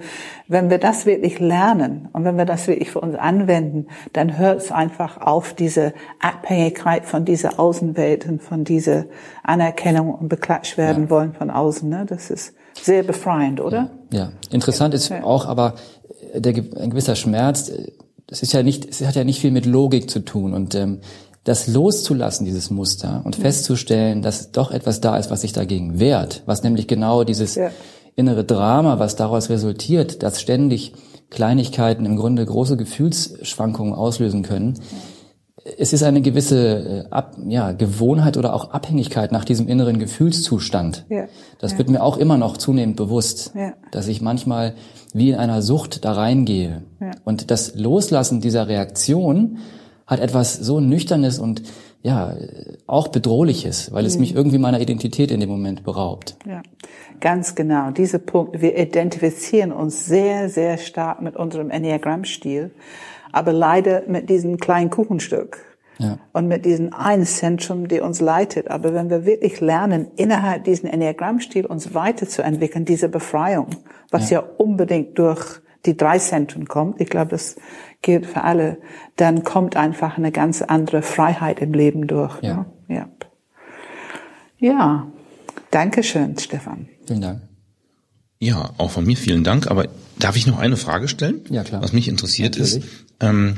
wenn 0.47 0.69
wir 0.69 0.77
das 0.77 1.05
wirklich 1.05 1.39
lernen 1.39 2.07
und 2.13 2.23
wenn 2.23 2.37
wir 2.37 2.45
das 2.45 2.69
wirklich 2.69 2.91
für 2.91 3.01
uns 3.01 3.17
anwenden, 3.17 3.87
dann 4.13 4.37
hört 4.37 4.59
es 4.59 4.71
einfach 4.71 5.19
auf 5.19 5.53
diese 5.53 5.93
Abhängigkeit 6.21 7.05
von 7.05 7.25
dieser 7.25 7.59
Außenwelt 7.59 8.25
und 8.25 8.41
von 8.41 8.63
dieser 8.63 9.05
Anerkennung 9.43 10.13
und 10.15 10.29
beklatscht 10.29 10.77
werden 10.77 11.05
ja. 11.05 11.09
wollen 11.09 11.33
von 11.33 11.49
außen. 11.49 11.89
Ne? 11.89 12.05
Das 12.07 12.29
ist 12.29 12.53
sehr 12.73 13.03
befreiend, 13.03 13.61
oder? 13.61 13.91
Ja, 14.11 14.31
interessant 14.49 14.93
ist 14.93 15.09
ja. 15.09 15.23
auch, 15.23 15.45
aber 15.45 15.75
der, 16.35 16.53
ein 16.53 16.89
gewisser 16.89 17.15
Schmerz, 17.15 17.71
das 18.27 18.43
ist 18.43 18.53
ja 18.53 18.63
nicht, 18.63 18.87
es 18.89 19.05
hat 19.05 19.15
ja 19.15 19.23
nicht 19.23 19.39
viel 19.39 19.51
mit 19.51 19.65
Logik 19.65 20.09
zu 20.09 20.19
tun 20.19 20.53
und 20.53 20.75
ähm, 20.75 20.99
das 21.43 21.67
loszulassen, 21.67 22.45
dieses 22.45 22.69
Muster 22.69 23.21
und 23.23 23.37
mhm. 23.37 23.41
festzustellen, 23.41 24.21
dass 24.21 24.51
doch 24.51 24.71
etwas 24.71 25.01
da 25.01 25.17
ist, 25.17 25.31
was 25.31 25.41
sich 25.41 25.53
dagegen 25.53 25.99
wehrt, 25.99 26.43
was 26.45 26.63
nämlich 26.63 26.87
genau 26.87 27.23
dieses 27.23 27.55
ja. 27.55 27.71
innere 28.15 28.43
Drama, 28.43 28.99
was 28.99 29.15
daraus 29.15 29.49
resultiert, 29.49 30.23
dass 30.23 30.39
ständig 30.39 30.93
Kleinigkeiten 31.29 32.05
im 32.05 32.17
Grunde 32.17 32.45
große 32.45 32.77
Gefühlsschwankungen 32.77 33.93
auslösen 33.93 34.43
können. 34.43 34.79
Es 35.77 35.93
ist 35.93 36.01
eine 36.01 36.21
gewisse 36.21 37.05
äh, 37.07 37.09
Ab, 37.11 37.37
ja, 37.47 37.71
Gewohnheit 37.71 38.37
oder 38.37 38.53
auch 38.53 38.71
Abhängigkeit 38.71 39.31
nach 39.31 39.45
diesem 39.45 39.67
inneren 39.67 39.99
Gefühlszustand. 39.99 41.05
Ja. 41.09 41.25
Das 41.59 41.73
ja. 41.73 41.77
wird 41.77 41.89
mir 41.89 42.01
auch 42.01 42.17
immer 42.17 42.37
noch 42.37 42.57
zunehmend 42.57 42.95
bewusst, 42.95 43.51
ja. 43.55 43.73
dass 43.91 44.07
ich 44.07 44.21
manchmal 44.21 44.73
wie 45.13 45.29
in 45.29 45.35
einer 45.35 45.61
Sucht 45.61 46.03
da 46.03 46.13
reingehe. 46.13 46.83
Ja. 46.99 47.11
Und 47.25 47.51
das 47.51 47.75
Loslassen 47.75 48.41
dieser 48.41 48.67
Reaktion 48.67 49.59
hat 50.07 50.19
etwas 50.19 50.55
so 50.55 50.79
Nüchternes 50.79 51.39
und 51.39 51.61
ja, 52.03 52.35
auch 52.87 53.09
Bedrohliches, 53.09 53.93
weil 53.93 54.05
es 54.05 54.15
mhm. 54.15 54.21
mich 54.21 54.35
irgendwie 54.35 54.57
meiner 54.57 54.79
Identität 54.79 55.31
in 55.31 55.39
dem 55.39 55.49
Moment 55.49 55.83
beraubt. 55.83 56.35
Ja, 56.47 56.61
ganz 57.19 57.55
genau. 57.55 57.91
Dieser 57.91 58.19
Punkt, 58.19 58.61
wir 58.61 58.77
identifizieren 58.77 59.71
uns 59.71 60.05
sehr, 60.05 60.49
sehr 60.49 60.77
stark 60.77 61.21
mit 61.21 61.35
unserem 61.35 61.69
Enneagramm-Stil, 61.69 62.71
aber 63.31 63.53
leider 63.53 64.03
mit 64.07 64.29
diesem 64.29 64.57
kleinen 64.57 64.89
Kuchenstück. 64.89 65.59
Ja. 65.99 66.17
Und 66.33 66.47
mit 66.47 66.65
diesem 66.65 66.93
einen 66.93 67.25
Zentrum, 67.25 67.87
die 67.87 67.99
uns 67.99 68.21
leitet. 68.21 68.71
Aber 68.71 68.95
wenn 68.95 69.11
wir 69.11 69.25
wirklich 69.25 69.61
lernen, 69.61 70.07
innerhalb 70.15 70.63
diesen 70.63 70.89
Enneagramm-Stil 70.89 71.67
uns 71.67 71.93
weiterzuentwickeln, 71.93 72.85
diese 72.85 73.07
Befreiung, 73.07 73.67
was 74.09 74.31
ja, 74.31 74.39
ja 74.39 74.47
unbedingt 74.57 75.19
durch 75.19 75.61
die 75.85 75.97
drei 75.97 76.19
Zentren 76.19 76.67
kommt, 76.67 77.01
ich 77.01 77.09
glaube, 77.09 77.31
das 77.31 77.55
gilt 78.01 78.25
für 78.25 78.43
alle, 78.43 78.77
dann 79.15 79.43
kommt 79.43 79.75
einfach 79.75 80.17
eine 80.17 80.31
ganz 80.31 80.61
andere 80.61 81.01
Freiheit 81.01 81.59
im 81.59 81.73
Leben 81.73 82.07
durch. 82.07 82.41
Ja. 82.41 82.65
Ne? 82.87 82.95
Ja. 82.95 83.09
ja. 84.59 85.11
Dankeschön, 85.71 86.37
Stefan. 86.37 86.87
Vielen 87.05 87.21
Dank. 87.21 87.41
Ja, 88.39 88.71
auch 88.77 88.91
von 88.91 89.05
mir 89.05 89.15
vielen 89.15 89.43
Dank. 89.43 89.69
Aber 89.69 89.87
darf 90.19 90.35
ich 90.35 90.47
noch 90.47 90.59
eine 90.59 90.75
Frage 90.75 91.07
stellen? 91.07 91.41
Ja, 91.49 91.63
klar. 91.63 91.81
Was 91.81 91.93
mich 91.93 92.07
interessiert 92.07 92.57
Natürlich. 92.57 92.83
ist, 92.83 93.05
ähm, 93.19 93.57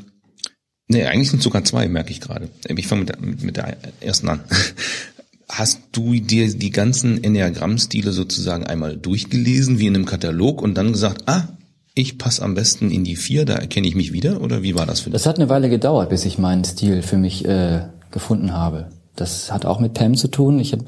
nee, 0.88 1.06
eigentlich 1.06 1.32
sind 1.32 1.42
sogar 1.42 1.64
zwei, 1.64 1.88
merke 1.88 2.12
ich 2.12 2.20
gerade. 2.20 2.50
Ich 2.68 2.88
fange 2.88 3.06
mit, 3.20 3.44
mit 3.44 3.58
der 3.58 3.78
ersten 4.02 4.30
an. 4.30 4.42
Hast 5.50 5.82
du 5.92 6.14
dir 6.16 6.52
die 6.54 6.72
ganzen 6.72 7.24
Enneagramm-Stile 7.24 8.12
sozusagen 8.12 8.66
einmal 8.66 8.98
durchgelesen, 8.98 9.80
wie 9.80 9.88
in 9.88 9.96
einem 9.96 10.06
Katalog, 10.06 10.62
und 10.62 10.76
dann 10.76 10.92
gesagt, 10.92 11.24
ah, 11.28 11.48
ich 11.96 12.18
passe 12.18 12.42
am 12.42 12.56
besten 12.56 12.90
in 12.90 13.04
die 13.04 13.16
vier, 13.16 13.46
da 13.46 13.54
erkenne 13.54 13.88
ich 13.88 13.96
mich 13.96 14.14
wieder? 14.14 14.42
Oder 14.42 14.64
wie 14.64 14.76
war 14.76 14.86
das 14.86 15.02
für 15.02 15.10
dich? 15.10 15.14
Das 15.14 15.28
hat 15.28 15.38
eine 15.38 15.50
Weile 15.50 15.70
gedauert, 15.70 16.10
bis 16.10 16.26
ich 16.26 16.40
meinen 16.40 16.64
Stil 16.64 17.02
für 17.04 17.18
mich 17.18 17.46
äh, 17.46 17.84
gefunden 18.12 18.54
habe. 18.54 18.90
Das 19.16 19.52
hat 19.52 19.66
auch 19.66 19.80
mit 19.80 19.94
Pam 19.94 20.16
zu 20.16 20.28
tun. 20.28 20.60
Ich 20.60 20.74
habe 20.74 20.86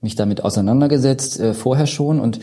mich 0.00 0.14
damit 0.14 0.44
auseinandergesetzt, 0.44 1.40
äh, 1.40 1.54
vorher 1.54 1.86
schon 1.86 2.20
und 2.20 2.38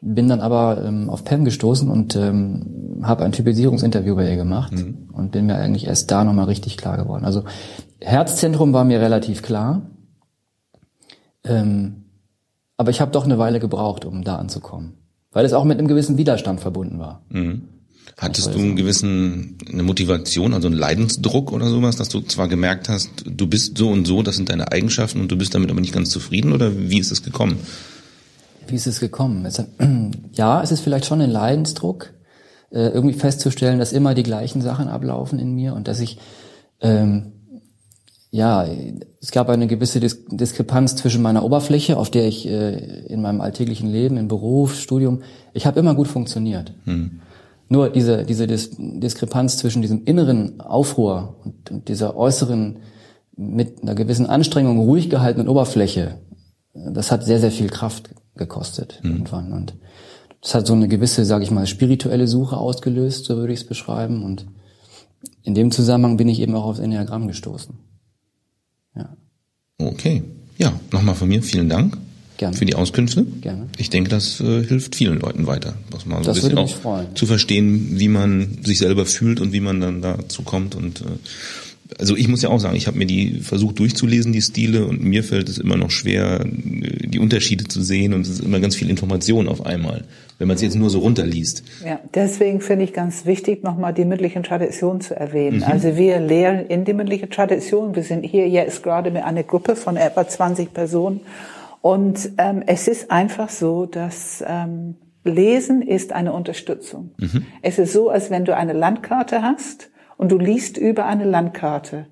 bin 0.00 0.28
dann 0.28 0.40
aber 0.40 0.84
ähm, 0.84 1.10
auf 1.10 1.24
Pam 1.24 1.44
gestoßen 1.44 1.88
und 1.88 2.14
ähm, 2.14 3.00
habe 3.02 3.24
ein 3.24 3.32
Typisierungsinterview 3.32 4.14
bei 4.14 4.30
ihr 4.30 4.36
gemacht 4.36 4.72
mhm. 4.72 5.08
und 5.12 5.32
bin 5.32 5.46
mir 5.46 5.56
eigentlich 5.56 5.86
erst 5.86 6.10
da 6.10 6.22
nochmal 6.22 6.44
richtig 6.44 6.76
klar 6.76 6.96
geworden. 6.96 7.24
Also 7.24 7.44
Herzzentrum 8.00 8.72
war 8.72 8.84
mir 8.84 9.00
relativ 9.00 9.42
klar, 9.42 9.90
ähm, 11.42 12.04
aber 12.76 12.90
ich 12.90 13.00
habe 13.00 13.10
doch 13.10 13.24
eine 13.24 13.38
Weile 13.38 13.58
gebraucht, 13.58 14.04
um 14.04 14.22
da 14.22 14.36
anzukommen 14.36 15.05
weil 15.36 15.44
es 15.44 15.52
auch 15.52 15.64
mit 15.64 15.78
einem 15.78 15.86
gewissen 15.86 16.16
Widerstand 16.16 16.62
verbunden 16.62 16.98
war. 16.98 17.20
Mhm. 17.28 17.68
Hattest 18.16 18.54
du 18.54 18.58
einen 18.58 18.74
gewissen, 18.74 19.58
eine 19.70 19.82
Motivation, 19.82 20.54
also 20.54 20.66
einen 20.66 20.78
Leidensdruck 20.78 21.52
oder 21.52 21.68
sowas, 21.68 21.96
dass 21.96 22.08
du 22.08 22.22
zwar 22.22 22.48
gemerkt 22.48 22.88
hast, 22.88 23.10
du 23.26 23.46
bist 23.46 23.76
so 23.76 23.90
und 23.90 24.06
so, 24.06 24.22
das 24.22 24.36
sind 24.36 24.48
deine 24.48 24.72
Eigenschaften 24.72 25.20
und 25.20 25.30
du 25.30 25.36
bist 25.36 25.54
damit 25.54 25.70
aber 25.70 25.82
nicht 25.82 25.92
ganz 25.92 26.08
zufrieden 26.08 26.54
oder 26.54 26.72
wie 26.74 26.98
ist 26.98 27.12
es 27.12 27.22
gekommen? 27.22 27.58
Wie 28.66 28.76
ist 28.76 28.86
es 28.86 28.98
gekommen? 28.98 29.44
Es, 29.44 29.62
ja, 30.32 30.62
es 30.62 30.72
ist 30.72 30.80
vielleicht 30.80 31.04
schon 31.04 31.20
ein 31.20 31.28
Leidensdruck, 31.28 32.14
äh, 32.70 32.88
irgendwie 32.88 33.18
festzustellen, 33.18 33.78
dass 33.78 33.92
immer 33.92 34.14
die 34.14 34.22
gleichen 34.22 34.62
Sachen 34.62 34.88
ablaufen 34.88 35.38
in 35.38 35.54
mir 35.54 35.74
und 35.74 35.86
dass 35.86 36.00
ich 36.00 36.16
ähm, 36.80 37.32
ja, 38.30 38.66
es 39.20 39.30
gab 39.30 39.48
eine 39.48 39.66
gewisse 39.66 40.00
Dis 40.00 40.24
Diskrepanz 40.26 40.96
zwischen 40.96 41.22
meiner 41.22 41.44
Oberfläche, 41.44 41.96
auf 41.96 42.10
der 42.10 42.26
ich 42.26 42.46
äh, 42.46 43.06
in 43.06 43.22
meinem 43.22 43.40
alltäglichen 43.40 43.90
Leben, 43.90 44.16
im 44.16 44.28
Beruf, 44.28 44.74
Studium, 44.74 45.22
ich 45.54 45.66
habe 45.66 45.80
immer 45.80 45.94
gut 45.94 46.08
funktioniert. 46.08 46.74
Hm. 46.84 47.20
Nur 47.68 47.90
diese, 47.90 48.24
diese 48.24 48.46
Dis 48.46 48.70
Diskrepanz 48.78 49.56
zwischen 49.58 49.82
diesem 49.82 50.04
inneren 50.04 50.60
Aufruhr 50.60 51.36
und, 51.44 51.70
und, 51.70 51.88
dieser 51.88 52.16
äußeren, 52.16 52.80
mit 53.36 53.82
einer 53.82 53.94
gewissen 53.94 54.26
Anstrengung 54.26 54.78
ruhig 54.80 55.10
gehaltenen 55.10 55.48
Oberfläche, 55.48 56.18
das 56.74 57.12
hat 57.12 57.24
sehr, 57.24 57.38
sehr 57.38 57.50
viel 57.50 57.68
Kraft 57.68 58.10
gekostet 58.34 59.00
hm. 59.02 59.12
irgendwann. 59.12 59.52
Und 59.52 59.74
das 60.42 60.54
hat 60.54 60.66
so 60.66 60.74
eine 60.74 60.88
gewisse, 60.88 61.24
sage 61.24 61.44
ich 61.44 61.50
mal, 61.50 61.66
spirituelle 61.66 62.26
Suche 62.26 62.56
ausgelöst, 62.56 63.24
so 63.24 63.36
würde 63.36 63.52
ich 63.52 63.60
es 63.60 63.66
beschreiben. 63.66 64.24
Und 64.24 64.46
in 65.42 65.54
dem 65.54 65.70
Zusammenhang 65.70 66.16
bin 66.16 66.28
ich 66.28 66.40
eben 66.40 66.54
auch 66.54 66.64
aufs 66.64 66.80
Enneagramm 66.80 67.28
gestoßen. 67.28 67.85
Okay. 69.78 70.22
Ja, 70.58 70.78
nochmal 70.92 71.14
von 71.14 71.28
mir 71.28 71.42
vielen 71.42 71.68
Dank. 71.68 71.98
Gerne. 72.38 72.56
Für 72.56 72.66
die 72.66 72.74
Auskünfte. 72.74 73.24
Gerne. 73.40 73.68
Ich 73.78 73.88
denke, 73.88 74.10
das 74.10 74.40
äh, 74.40 74.62
hilft 74.62 74.94
vielen 74.94 75.20
Leuten 75.20 75.46
weiter. 75.46 75.74
Was 75.90 76.04
man 76.04 76.22
so 76.22 76.30
das 76.30 76.38
ein 76.38 76.42
bisschen 76.42 76.58
auch 76.58 76.74
freuen. 76.74 77.16
zu 77.16 77.26
verstehen, 77.26 77.98
wie 77.98 78.08
man 78.08 78.58
sich 78.62 78.78
selber 78.78 79.06
fühlt 79.06 79.40
und 79.40 79.52
wie 79.52 79.60
man 79.60 79.80
dann 79.80 80.02
dazu 80.02 80.42
kommt 80.42 80.74
und 80.74 81.00
äh, 81.00 81.04
also 81.98 82.16
ich 82.16 82.28
muss 82.28 82.42
ja 82.42 82.48
auch 82.48 82.58
sagen, 82.58 82.76
ich 82.76 82.86
habe 82.86 82.98
mir 82.98 83.06
die 83.06 83.40
versucht 83.40 83.78
durchzulesen, 83.78 84.32
die 84.32 84.42
Stile, 84.42 84.86
und 84.86 85.02
mir 85.02 85.22
fällt 85.24 85.48
es 85.48 85.58
immer 85.58 85.76
noch 85.76 85.90
schwer, 85.90 86.44
die 86.44 87.18
Unterschiede 87.18 87.64
zu 87.64 87.82
sehen 87.82 88.14
und 88.14 88.22
es 88.22 88.28
ist 88.28 88.40
immer 88.40 88.60
ganz 88.60 88.74
viel 88.74 88.90
Information 88.90 89.48
auf 89.48 89.64
einmal, 89.64 90.04
wenn 90.38 90.48
man 90.48 90.56
es 90.56 90.62
jetzt 90.62 90.74
nur 90.74 90.90
so 90.90 91.00
runterliest. 91.00 91.62
Ja, 91.84 92.00
deswegen 92.14 92.60
finde 92.60 92.84
ich 92.84 92.92
ganz 92.92 93.26
wichtig, 93.26 93.62
nochmal 93.62 93.94
die 93.94 94.04
mündliche 94.04 94.42
Tradition 94.42 95.00
zu 95.00 95.16
erwähnen. 95.16 95.58
Mhm. 95.58 95.64
Also 95.64 95.96
wir 95.96 96.20
lehren 96.20 96.66
in 96.66 96.84
die 96.84 96.92
mündliche 96.92 97.28
Tradition. 97.28 97.94
Wir 97.94 98.02
sind 98.02 98.24
hier 98.24 98.48
jetzt 98.48 98.82
gerade 98.82 99.10
mit 99.10 99.22
einer 99.22 99.42
Gruppe 99.42 99.76
von 99.76 99.96
etwa 99.96 100.26
20 100.26 100.72
Personen 100.74 101.20
und 101.80 102.30
ähm, 102.38 102.62
es 102.66 102.88
ist 102.88 103.10
einfach 103.10 103.48
so, 103.48 103.86
dass 103.86 104.42
ähm, 104.46 104.96
Lesen 105.24 105.82
ist 105.82 106.12
eine 106.12 106.32
Unterstützung. 106.32 107.10
Mhm. 107.18 107.46
Es 107.62 107.78
ist 107.78 107.92
so, 107.92 108.10
als 108.10 108.30
wenn 108.30 108.44
du 108.44 108.56
eine 108.56 108.72
Landkarte 108.72 109.42
hast 109.42 109.90
und 110.16 110.32
du 110.32 110.38
liest 110.38 110.76
über 110.76 111.06
eine 111.06 111.24
Landkarte. 111.24 112.06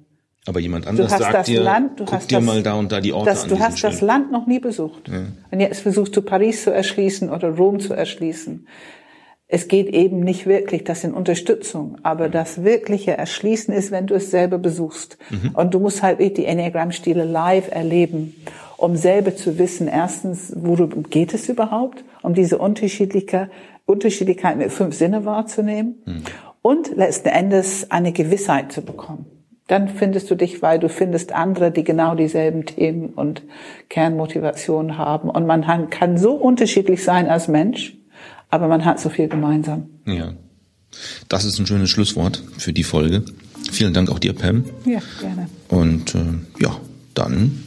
Aber 0.46 0.60
jemand 0.60 0.86
anderes 0.86 1.10
sagt 1.10 1.46
dir, 1.46 1.62
Land, 1.62 2.00
du 2.00 2.04
guck 2.04 2.28
dir 2.28 2.36
das, 2.36 2.44
mal 2.44 2.62
da 2.62 2.74
und 2.74 2.92
da 2.92 3.00
die 3.00 3.12
Orte 3.14 3.30
das, 3.30 3.44
an. 3.44 3.48
Du 3.48 3.58
hast 3.58 3.82
das 3.82 4.00
Land 4.02 4.30
noch 4.30 4.46
nie 4.46 4.58
besucht. 4.58 5.08
Ja. 5.08 5.22
Und 5.50 5.60
jetzt 5.60 5.80
versuchst 5.80 6.14
du 6.16 6.22
Paris 6.22 6.64
zu 6.64 6.70
erschließen 6.70 7.30
oder 7.30 7.56
Rom 7.56 7.80
zu 7.80 7.94
erschließen. 7.94 8.66
Es 9.46 9.68
geht 9.68 9.88
eben 9.88 10.20
nicht 10.20 10.46
wirklich, 10.46 10.84
das 10.84 11.02
sind 11.02 11.14
Unterstützung, 11.14 11.98
aber 12.02 12.28
das 12.28 12.62
wirkliche 12.64 13.16
Erschließen 13.16 13.72
ist, 13.72 13.90
wenn 13.90 14.06
du 14.06 14.14
es 14.14 14.30
selber 14.30 14.58
besuchst. 14.58 15.16
Mhm. 15.30 15.50
Und 15.54 15.72
du 15.72 15.80
musst 15.80 16.02
halt 16.02 16.18
die 16.18 16.44
Enneagramm-Stile 16.44 17.24
live 17.24 17.70
erleben, 17.70 18.34
um 18.76 18.96
selber 18.96 19.36
zu 19.36 19.58
wissen, 19.58 19.86
erstens, 19.86 20.52
worum 20.56 21.04
geht 21.04 21.32
es 21.32 21.48
überhaupt, 21.48 22.04
um 22.22 22.34
diese 22.34 22.58
Unterschiedlichkeit, 22.58 23.50
Unterschiedlichkeit 23.86 24.56
mit 24.58 24.72
fünf 24.72 24.94
Sinne 24.94 25.24
wahrzunehmen. 25.24 26.02
Mhm 26.04 26.22
und 26.64 26.96
letzten 26.96 27.28
Endes 27.28 27.90
eine 27.90 28.10
Gewissheit 28.10 28.72
zu 28.72 28.80
bekommen. 28.80 29.26
Dann 29.66 29.86
findest 29.86 30.30
du 30.30 30.34
dich, 30.34 30.62
weil 30.62 30.78
du 30.78 30.88
findest 30.88 31.32
andere, 31.32 31.70
die 31.70 31.84
genau 31.84 32.14
dieselben 32.14 32.64
Themen 32.64 33.10
und 33.10 33.42
Kernmotivationen 33.90 34.96
haben. 34.96 35.28
Und 35.28 35.46
man 35.46 35.90
kann 35.90 36.16
so 36.16 36.32
unterschiedlich 36.32 37.04
sein 37.04 37.28
als 37.28 37.48
Mensch, 37.48 37.98
aber 38.48 38.66
man 38.66 38.86
hat 38.86 38.98
so 38.98 39.10
viel 39.10 39.28
gemeinsam. 39.28 39.90
Ja. 40.06 40.32
Das 41.28 41.44
ist 41.44 41.58
ein 41.58 41.66
schönes 41.66 41.90
Schlusswort 41.90 42.42
für 42.56 42.72
die 42.72 42.84
Folge. 42.84 43.24
Vielen 43.70 43.92
Dank 43.92 44.10
auch 44.10 44.18
dir, 44.18 44.32
Pam. 44.32 44.64
Ja, 44.86 45.00
gerne. 45.20 45.48
Und 45.68 46.14
äh, 46.14 46.62
ja, 46.62 46.74
dann 47.12 47.62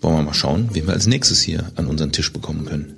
wollen 0.00 0.16
wir 0.16 0.22
mal 0.22 0.34
schauen, 0.34 0.70
wen 0.72 0.86
wir 0.86 0.94
als 0.94 1.06
nächstes 1.06 1.42
hier 1.42 1.70
an 1.76 1.86
unseren 1.86 2.12
Tisch 2.12 2.32
bekommen 2.32 2.64
können. 2.64 2.96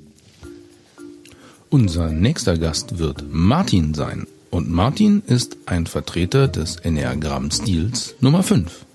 Unser 1.71 2.11
nächster 2.11 2.57
Gast 2.57 2.99
wird 2.99 3.25
Martin 3.33 3.95
sein. 3.95 4.29
Und 4.55 4.71
Martin 4.71 5.25
ist 5.27 5.57
ein 5.67 5.85
Vertreter 5.85 6.47
des 6.47 6.77
Enneagramm-Stils 6.77 8.15
Nummer 8.21 8.45
5. 8.45 8.87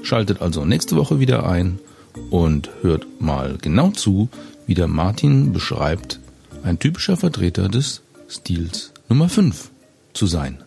Schaltet 0.00 0.40
also 0.40 0.64
nächste 0.64 0.96
Woche 0.96 1.20
wieder 1.20 1.46
ein 1.46 1.78
und 2.30 2.70
hört 2.80 3.06
mal 3.20 3.58
genau 3.60 3.90
zu, 3.90 4.30
wie 4.66 4.72
der 4.72 4.88
Martin 4.88 5.52
beschreibt, 5.52 6.18
ein 6.62 6.78
typischer 6.78 7.18
Vertreter 7.18 7.68
des 7.68 8.00
Stils 8.26 8.94
Nummer 9.10 9.28
5 9.28 9.70
zu 10.14 10.26
sein. 10.26 10.64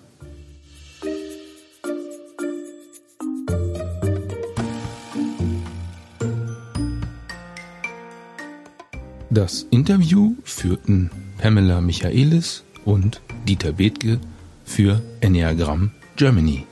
Das 9.31 9.65
Interview 9.71 10.35
führten 10.43 11.09
Pamela 11.39 11.81
Michaelis 11.81 12.63
und 12.85 13.21
Dieter 13.47 13.73
Bethke 13.73 14.19
für 14.65 15.01
Enneagram 15.21 15.91
Germany. 16.15 16.65